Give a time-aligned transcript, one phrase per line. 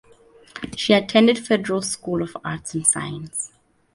[0.75, 3.51] She attended Federal School of Arts and Science.